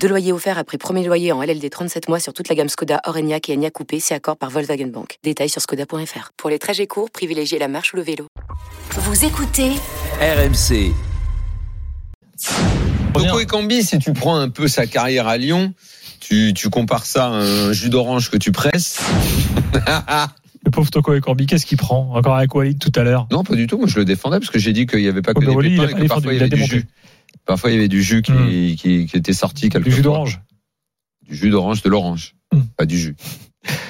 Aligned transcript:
Deux 0.00 0.08
loyers 0.08 0.32
offerts 0.32 0.58
après 0.58 0.78
premier 0.78 1.04
loyer 1.04 1.32
en 1.32 1.42
LLD 1.42 1.68
37 1.70 2.08
mois 2.08 2.20
sur 2.20 2.32
toute 2.32 2.48
la 2.48 2.54
gamme 2.54 2.68
Skoda, 2.68 3.00
Orenia 3.04 3.38
et 3.48 3.52
Enya 3.54 3.70
Coupé, 3.70 3.98
c'est 3.98 4.14
accord 4.14 4.36
par 4.36 4.48
Volkswagen 4.50 4.86
Bank. 4.86 5.18
Détails 5.24 5.48
sur 5.48 5.60
skoda.fr. 5.60 6.30
Pour 6.36 6.50
les 6.50 6.58
trajets 6.60 6.86
courts, 6.86 7.10
privilégiez 7.10 7.58
la 7.58 7.66
marche 7.66 7.92
ou 7.92 7.96
le 7.96 8.02
vélo. 8.02 8.26
Vous 8.92 9.24
écoutez 9.24 9.70
RMC. 10.20 10.92
Toko 13.12 13.40
Ekambi, 13.40 13.82
si 13.82 13.98
tu 13.98 14.12
prends 14.12 14.36
un 14.36 14.50
peu 14.50 14.68
sa 14.68 14.86
carrière 14.86 15.26
à 15.26 15.36
Lyon, 15.36 15.74
tu, 16.20 16.52
tu 16.54 16.70
compares 16.70 17.06
ça 17.06 17.26
à 17.26 17.30
un 17.30 17.72
jus 17.72 17.88
d'orange 17.88 18.30
que 18.30 18.36
tu 18.36 18.52
presses. 18.52 19.00
Le 20.64 20.70
pauvre 20.72 20.90
Toko 20.90 21.14
Ekambi, 21.14 21.46
qu'est-ce 21.46 21.64
qu'il 21.64 21.78
prend? 21.78 22.12
Encore 22.14 22.34
avec 22.34 22.52
Walid 22.52 22.78
tout 22.80 22.90
à 22.96 23.04
l'heure 23.04 23.28
Non, 23.30 23.44
pas 23.44 23.54
du 23.54 23.68
tout. 23.68 23.78
Moi, 23.78 23.86
je 23.86 23.98
le 24.00 24.04
défendais 24.04 24.40
parce 24.40 24.50
que 24.50 24.58
j'ai 24.58 24.72
dit 24.72 24.86
qu'il 24.86 24.98
n'y 25.00 25.06
avait 25.06 25.22
pas 25.22 25.32
que 25.32 25.38
Oh, 25.38 25.40
mais 25.42 25.46
des 25.46 25.54
Walid, 25.54 25.72
pépins 25.80 25.84
il 25.90 25.94
a- 25.94 25.98
et 25.98 26.02
que 26.02 26.08
parfois 26.08 26.32
il 26.34 26.38
y 26.38 26.40
avait 26.40 26.48
du 26.48 26.64
jus. 26.64 26.86
Parfois, 27.46 27.70
il 27.70 27.74
y 27.74 27.78
avait 27.78 27.88
du 27.88 28.02
jus 28.02 28.22
qui, 28.22 28.32
Hmm. 28.32 28.74
qui, 28.76 29.06
qui 29.06 29.16
était 29.16 29.32
sorti 29.32 29.68
quelque 29.68 29.84
Du 29.88 29.94
jus 29.94 30.02
d'orange. 30.02 30.40
Du 31.26 31.34
jus 31.34 31.50
d'orange, 31.50 31.82
de 31.82 31.88
l'orange. 31.88 32.34
Hmm. 32.52 32.60
Pas 32.76 32.86
du 32.86 32.98
jus. 32.98 33.16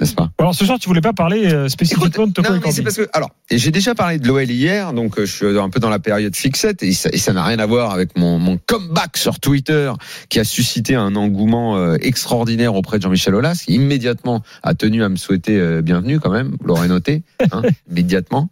N'est-ce 0.00 0.14
pas? 0.14 0.30
Alors 0.38 0.54
ce 0.54 0.66
soir, 0.66 0.78
tu 0.78 0.88
voulais 0.88 1.00
pas 1.00 1.12
parler 1.12 1.46
euh, 1.46 1.68
spécifiquement 1.68 2.26
de 2.26 2.32
Toko 2.32 2.52
non, 2.52 2.60
mais 2.62 2.72
c'est 2.72 2.82
parce 2.82 2.96
que 2.96 3.08
alors 3.14 3.30
et 3.48 3.56
j'ai 3.56 3.70
déjà 3.70 3.94
parlé 3.94 4.18
de 4.18 4.26
l'OL 4.26 4.50
hier, 4.50 4.92
donc 4.92 5.18
euh, 5.18 5.24
je 5.24 5.32
suis 5.34 5.58
un 5.58 5.70
peu 5.70 5.80
dans 5.80 5.88
la 5.88 5.98
période 5.98 6.36
fixette 6.36 6.82
et 6.82 6.92
ça 6.92 7.08
et 7.10 7.16
ça 7.16 7.32
n'a 7.32 7.42
rien 7.42 7.58
à 7.58 7.64
voir 7.64 7.92
avec 7.92 8.18
mon, 8.18 8.38
mon 8.38 8.58
comeback 8.58 9.16
sur 9.16 9.40
Twitter 9.40 9.90
qui 10.28 10.40
a 10.40 10.44
suscité 10.44 10.94
un 10.94 11.16
engouement 11.16 11.78
euh, 11.78 11.96
extraordinaire 12.00 12.74
auprès 12.74 12.98
de 12.98 13.04
Jean-Michel 13.04 13.34
Aulas, 13.34 13.62
qui 13.64 13.74
immédiatement 13.74 14.42
a 14.62 14.74
tenu 14.74 15.02
à 15.04 15.08
me 15.08 15.16
souhaiter 15.16 15.80
bienvenue 15.82 16.20
quand 16.20 16.30
même, 16.30 16.54
vous 16.60 16.66
l'aurez 16.66 16.88
noté, 16.88 17.22
hein, 17.50 17.62
immédiatement. 17.90 18.50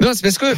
Non, 0.00 0.12
c'est 0.14 0.22
parce 0.22 0.38
que 0.38 0.54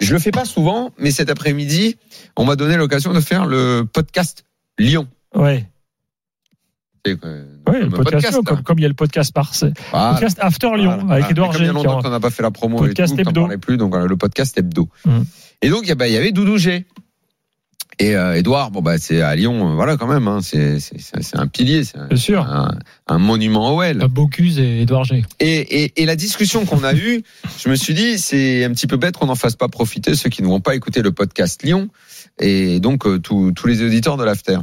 je 0.00 0.12
le 0.12 0.18
fais 0.18 0.30
pas 0.30 0.44
souvent, 0.44 0.92
mais 0.98 1.10
cet 1.10 1.30
après-midi, 1.30 1.96
on 2.36 2.44
m'a 2.44 2.56
donné 2.56 2.76
l'occasion 2.76 3.12
de 3.12 3.20
faire 3.20 3.46
le 3.46 3.84
podcast 3.92 4.44
Lyon. 4.78 5.06
Ouais, 5.34 5.68
euh, 7.06 7.44
ouais, 7.66 7.80
le 7.80 7.88
comme 7.88 7.90
podcast, 7.90 8.12
podcast, 8.12 8.32
Lyon, 8.32 8.42
comme, 8.42 8.58
hein. 8.58 8.62
comme 8.64 8.78
il 8.78 8.82
y 8.82 8.84
a 8.84 8.88
le 8.88 8.94
podcast 8.94 9.32
par 9.32 9.52
Voilà. 9.90 10.12
podcast 10.12 10.38
After 10.40 10.68
Lyon 10.76 10.76
Voilà. 10.76 10.92
avec 10.92 11.04
Voilà. 11.06 11.30
Edouard 11.30 11.52
G. 11.52 11.58
Comme 11.58 11.62
il 11.62 11.66
y 11.66 11.70
a 11.70 11.72
longtemps 11.72 12.02
qu'on 12.02 12.10
n'a 12.10 12.20
pas 12.20 12.30
fait 12.30 12.42
la 12.42 12.50
promo 12.50 12.76
Podcast 12.78 13.14
et 13.18 13.22
tout, 13.22 13.30
hebdo. 13.30 13.40
parlait 13.42 13.58
plus, 13.58 13.76
donc 13.76 13.94
le 13.96 14.16
podcast 14.16 14.56
hebdo. 14.58 14.88
Mm. 15.04 15.20
Et 15.62 15.68
donc, 15.70 15.90
bah, 15.94 16.08
il 16.08 16.14
y 16.14 16.16
avait 16.16 16.32
Doudou 16.32 16.58
G. 16.58 16.86
Et 18.00 18.16
euh, 18.16 18.34
Edouard, 18.34 18.70
bon 18.70 18.80
bah 18.80 18.96
c'est 18.96 19.20
à 19.20 19.36
Lyon, 19.36 19.72
euh, 19.72 19.74
voilà 19.74 19.98
quand 19.98 20.06
même, 20.06 20.26
hein, 20.26 20.38
c'est 20.40 20.78
un 21.34 21.46
pilier, 21.46 21.84
c'est 21.84 21.98
un, 21.98 22.16
sûr. 22.16 22.40
un, 22.40 22.78
un 23.06 23.18
monument 23.18 23.76
OL. 23.76 23.98
Bocuse 24.08 24.58
et 24.58 24.80
Edouard 24.80 25.04
G. 25.04 25.22
Et, 25.38 25.84
et, 25.84 25.92
et 26.02 26.06
la 26.06 26.16
discussion 26.16 26.64
qu'on 26.64 26.82
a 26.82 26.94
eue, 26.94 27.22
je 27.62 27.68
me 27.68 27.74
suis 27.74 27.92
dit, 27.92 28.18
c'est 28.18 28.64
un 28.64 28.70
petit 28.70 28.86
peu 28.86 28.96
bête 28.96 29.18
qu'on 29.18 29.26
n'en 29.26 29.34
fasse 29.34 29.54
pas 29.54 29.68
profiter 29.68 30.14
ceux 30.14 30.30
qui 30.30 30.42
ne 30.42 30.48
vont 30.48 30.60
pas 30.60 30.74
écouter 30.74 31.02
le 31.02 31.12
podcast 31.12 31.62
Lyon 31.62 31.90
et 32.38 32.80
donc 32.80 33.06
euh, 33.06 33.18
tous 33.18 33.52
tous 33.52 33.66
les 33.66 33.82
auditeurs 33.82 34.16
de 34.16 34.24
l'after. 34.24 34.56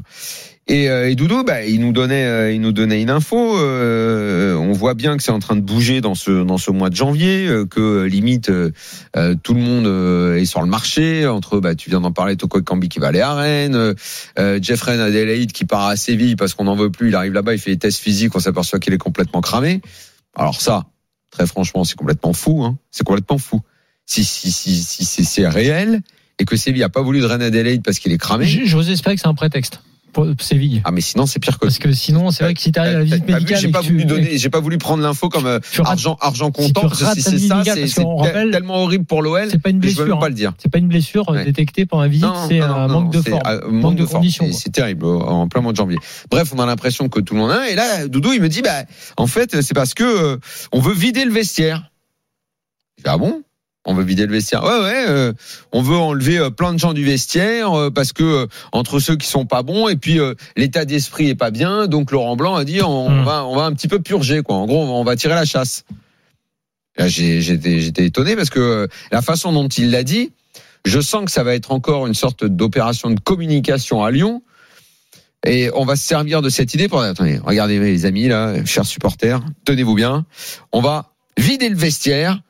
Et, 0.69 0.89
euh, 0.89 1.09
et 1.09 1.15
Doudou, 1.15 1.45
bah, 1.45 1.63
il 1.63 1.79
nous 1.79 1.93
donnait, 1.93 2.25
euh, 2.25 2.51
il 2.51 2.59
nous 2.59 2.73
donnait 2.73 3.01
une 3.01 3.09
info. 3.09 3.57
euh, 3.57 4.53
on 4.55 4.73
voit 4.73 4.95
bien 4.95 5.15
que 5.15 5.23
c'est 5.23 5.31
en 5.31 5.39
train 5.39 5.55
de 5.55 5.61
bouger 5.61 6.01
dans 6.01 6.13
ce 6.13 6.43
dans 6.43 6.57
ce 6.57 6.71
mois 6.71 6.89
de 6.89 6.95
janvier, 6.95 7.47
euh, 7.47 7.65
que 7.65 7.79
euh, 7.79 8.03
limite 8.03 8.49
euh, 8.49 8.71
tout 9.43 9.53
le 9.53 9.61
monde 9.61 10.35
est 10.37 10.45
sur 10.45 10.61
le 10.61 10.67
marché. 10.67 11.25
Entre, 11.25 11.61
bah, 11.61 11.73
tu 11.73 11.89
viens 11.89 12.01
d'en 12.01 12.11
parler, 12.11 12.35
Toko 12.35 12.61
Kambi 12.61 12.89
qui 12.89 12.99
va 12.99 13.07
aller 13.07 13.21
à 13.21 13.33
Rennes, 13.33 13.95
Jeffrey 14.61 14.99
Adelaide 14.99 15.53
qui 15.53 15.63
part 15.63 15.85
à 15.85 15.95
Séville 15.95 16.35
parce 16.35 16.53
qu'on 16.53 16.65
n'en 16.65 16.75
veut 16.75 16.91
plus. 16.91 17.09
Il 17.09 17.15
arrive 17.15 17.31
là-bas, 17.31 17.53
il 17.53 17.59
fait 17.59 17.71
les 17.71 17.77
tests 17.77 18.01
physiques, 18.01 18.35
on 18.35 18.39
s'aperçoit 18.39 18.79
qu'il 18.79 18.93
est 18.93 18.97
complètement 18.97 19.39
cramé. 19.39 19.81
Alors 20.35 20.59
ça, 20.59 20.87
très 21.31 21.47
franchement, 21.47 21.85
c'est 21.85 21.95
complètement 21.95 22.33
fou. 22.33 22.63
Hein. 22.65 22.77
C'est 22.91 23.05
complètement 23.05 23.37
fou. 23.37 23.61
Si 24.05 24.25
si 24.25 24.51
si 24.51 24.83
si 24.83 25.23
c'est 25.23 25.47
réel 25.47 26.01
et 26.39 26.45
que 26.45 26.57
Séville 26.57 26.83
a 26.83 26.89
pas 26.89 27.01
voulu 27.01 27.21
de 27.21 27.25
Rennes 27.25 27.41
Adelaide 27.41 27.83
parce 27.83 27.99
qu'il 27.99 28.11
est 28.11 28.17
cramé. 28.17 28.45
J'ose 28.45 28.89
espérer 28.89 29.15
que 29.15 29.21
c'est 29.21 29.27
un 29.27 29.33
prétexte 29.33 29.79
Séville. 30.39 30.81
Ah 30.83 30.91
mais 30.91 31.01
sinon 31.01 31.25
c'est 31.25 31.39
pire 31.39 31.59
que 31.59 31.65
Parce 31.65 31.79
que 31.79 31.91
sinon, 31.91 32.31
c'est 32.31 32.43
vrai 32.43 32.53
que 32.53 32.61
si 32.61 32.71
tu 32.71 32.79
arrives 32.79 32.95
à 32.95 32.99
la 32.99 33.03
visite 33.03 33.25
T'as 33.25 33.33
vu, 33.33 33.33
médicale, 33.33 33.59
j'ai 33.59 33.67
pas 33.69 33.81
voulu 33.81 34.05
donner, 34.05 34.37
j'ai 34.37 34.49
pas 34.49 34.59
voulu 34.59 34.77
prendre 34.77 35.03
l'info 35.03 35.29
comme 35.29 35.45
euh, 35.45 35.59
argent 35.83 36.17
argent 36.21 36.51
comptant 36.51 36.81
parce 36.81 37.03
que 37.03 37.13
si 37.15 37.21
c'est 37.21 37.31
visite 37.31 37.49
ça, 37.49 37.63
c'est 37.65 38.51
tellement 38.51 38.83
horrible 38.83 39.05
pour 39.05 39.21
l'OL. 39.21 39.49
c'est 39.49 39.61
pas 39.61 39.69
une 39.69 39.79
blessure. 39.79 40.19
pas 40.19 40.25
hein. 40.25 40.29
le 40.29 40.35
dire. 40.35 40.53
C'est 40.57 40.71
pas 40.71 40.79
une 40.79 40.87
blessure 40.87 41.29
euh, 41.29 41.43
détectée 41.43 41.85
pendant 41.85 42.03
la 42.03 42.09
visite, 42.09 42.27
c'est 42.47 42.61
un 42.61 42.87
manque 42.87 43.11
de 43.11 43.21
forme. 43.21 43.41
manque 43.71 43.95
de 43.95 44.05
conditions. 44.05 44.47
C'est 44.51 44.71
terrible 44.71 45.05
euh, 45.05 45.19
en 45.19 45.47
plein 45.47 45.61
mois 45.61 45.71
de 45.71 45.77
janvier. 45.77 45.97
Bref, 46.29 46.51
on 46.55 46.59
a 46.59 46.65
l'impression 46.65 47.09
que 47.09 47.19
tout 47.19 47.33
le 47.33 47.41
monde 47.41 47.51
a. 47.51 47.69
Et 47.69 47.75
là, 47.75 48.07
Doudou, 48.07 48.33
il 48.33 48.41
me 48.41 48.49
dit, 48.49 48.61
bah, 48.61 48.83
en 49.17 49.27
fait, 49.27 49.61
c'est 49.61 49.73
parce 49.73 49.93
que 49.93 50.39
on 50.71 50.79
veut 50.79 50.93
vider 50.93 51.25
le 51.25 51.31
vestiaire. 51.31 51.91
Ah 53.05 53.17
bon? 53.17 53.43
On 53.89 53.93
veut 53.93 54.03
vider 54.03 54.25
le 54.25 54.33
vestiaire. 54.33 54.63
Ouais, 54.65 54.79
ouais. 54.79 55.05
euh, 55.07 55.31
on 55.71 55.81
veut 55.81 55.95
enlever 55.95 56.37
euh, 56.37 56.49
plein 56.49 56.73
de 56.73 56.77
gens 56.77 56.91
du 56.93 57.05
vestiaire 57.05 57.71
euh, 57.73 57.89
parce 57.89 58.11
que 58.11 58.23
euh, 58.23 58.45
entre 58.73 58.99
ceux 58.99 59.15
qui 59.15 59.27
sont 59.27 59.45
pas 59.45 59.63
bons 59.63 59.87
et 59.87 59.95
puis 59.95 60.19
euh, 60.19 60.33
l'état 60.57 60.83
d'esprit 60.83 61.29
est 61.29 61.35
pas 61.35 61.51
bien. 61.51 61.87
Donc 61.87 62.11
Laurent 62.11 62.35
Blanc 62.35 62.55
a 62.55 62.65
dit, 62.65 62.81
on, 62.81 63.09
Hmm. 63.09 63.23
va, 63.23 63.45
on 63.45 63.55
va 63.55 63.63
un 63.63 63.71
petit 63.71 63.87
peu 63.87 63.99
purger, 64.01 64.41
quoi. 64.43 64.55
En 64.57 64.65
gros, 64.65 64.83
on 64.83 65.03
va 65.05 65.15
tirer 65.15 65.35
la 65.35 65.45
chasse. 65.45 65.85
J'étais 66.97 68.05
étonné 68.05 68.35
parce 68.35 68.49
que 68.49 68.59
euh, 68.59 68.87
la 69.11 69.21
façon 69.21 69.53
dont 69.53 69.67
il 69.67 69.91
l'a 69.91 70.03
dit, 70.03 70.31
je 70.85 70.99
sens 70.99 71.25
que 71.25 71.31
ça 71.31 71.43
va 71.43 71.53
être 71.55 71.71
encore 71.71 72.07
une 72.07 72.13
sorte 72.13 72.43
d'opération 72.43 73.09
de 73.09 73.19
communication 73.19 74.03
à 74.03 74.11
Lyon. 74.11 74.41
Et 75.45 75.69
on 75.75 75.85
va 75.85 75.95
se 75.95 76.05
servir 76.05 76.41
de 76.41 76.49
cette 76.49 76.73
idée 76.73 76.87
pour 76.87 76.99
attendez, 77.01 77.39
regardez 77.43 77.79
les 77.79 78.05
amis 78.05 78.27
là, 78.27 78.65
chers 78.65 78.85
supporters, 78.85 79.39
tenez-vous 79.65 79.93
bien. 79.95 80.25
On 80.71 80.81
va 80.81 81.13
vider 81.37 81.69
le 81.69 81.75
vestiaire. 81.77 82.41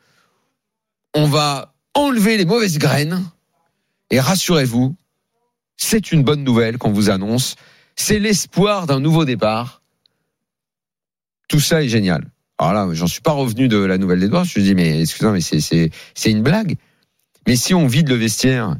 On 1.13 1.27
va 1.27 1.73
enlever 1.93 2.37
les 2.37 2.45
mauvaises 2.45 2.77
graines. 2.77 3.23
Et 4.09 4.19
rassurez-vous, 4.19 4.95
c'est 5.75 6.11
une 6.11 6.23
bonne 6.23 6.43
nouvelle 6.43 6.77
qu'on 6.77 6.91
vous 6.91 7.09
annonce. 7.09 7.55
C'est 7.95 8.19
l'espoir 8.19 8.87
d'un 8.87 8.99
nouveau 8.99 9.25
départ. 9.25 9.81
Tout 11.49 11.59
ça 11.59 11.83
est 11.83 11.89
génial. 11.89 12.29
Alors 12.57 12.73
là, 12.73 12.93
j'en 12.93 13.07
suis 13.07 13.21
pas 13.21 13.31
revenu 13.31 13.67
de 13.67 13.77
la 13.77 13.97
nouvelle 13.97 14.19
d'Edouard. 14.19 14.45
Je 14.45 14.59
me 14.59 14.63
dis, 14.63 14.75
mais 14.75 15.01
excusez-moi, 15.01 15.33
mais 15.33 15.41
c'est, 15.41 15.59
c'est, 15.59 15.91
c'est 16.13 16.31
une 16.31 16.41
blague. 16.43 16.75
Mais 17.47 17.55
si 17.55 17.73
on 17.73 17.87
vide 17.87 18.09
le 18.09 18.15
vestiaire, 18.15 18.75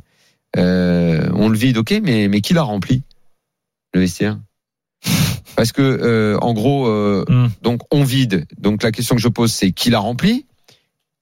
euh, 0.57 1.29
on 1.33 1.49
le 1.49 1.57
vide, 1.57 1.77
ok, 1.77 1.99
mais, 2.03 2.27
mais 2.27 2.41
qui 2.41 2.53
l'a 2.53 2.63
rempli 2.63 3.03
Le 3.94 4.01
vestiaire? 4.01 4.39
Parce 5.55 5.71
que, 5.71 5.81
euh, 5.81 6.38
en 6.41 6.53
gros, 6.53 6.88
euh, 6.88 7.25
Hmm. 7.29 7.47
donc 7.61 7.81
on 7.91 8.03
vide. 8.03 8.45
Donc 8.59 8.83
la 8.83 8.91
question 8.91 9.15
que 9.15 9.21
je 9.21 9.27
pose, 9.27 9.51
c'est 9.51 9.71
qui 9.71 9.89
l'a 9.89 9.99
rempli? 9.99 10.45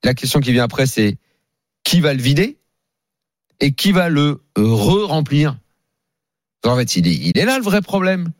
La 0.05 0.13
question 0.13 0.39
qui 0.39 0.51
vient 0.51 0.63
après, 0.63 0.85
c'est 0.85 1.17
qui 1.83 1.99
va 1.99 2.13
le 2.13 2.21
vider 2.21 2.59
Et 3.59 3.73
qui 3.73 3.91
va 3.91 4.07
le 4.07 4.43
euh, 4.55 4.63
re-remplir? 4.63 5.57
En 6.63 6.75
fait, 6.75 6.95
il 6.95 7.07
est, 7.07 7.16
il 7.16 7.38
est 7.39 7.45
là 7.45 7.57
le 7.57 7.63
vrai 7.63 7.81
problème. 7.81 8.31